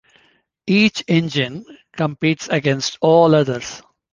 Each 0.65 1.03
engine 1.07 1.63
competes 1.95 2.47
against 2.49 2.97
all 3.01 3.35
others. 3.35 3.83